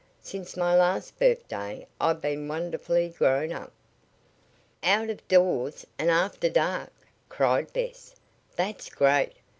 Since 0.23 0.57
my 0.57 0.75
last 0.75 1.19
birthday 1.19 1.85
I've 1.99 2.21
been 2.21 2.47
wonderfully 2.47 3.09
grown 3.09 3.51
up." 3.53 3.71
"Out 4.81 5.11
of 5.11 5.27
doors! 5.27 5.85
And 5.99 6.09
after 6.09 6.49
dark!" 6.49 6.91
cried 7.29 7.71
Bess. 7.71 8.15
"That's 8.55 8.89
great!" 8.89 9.33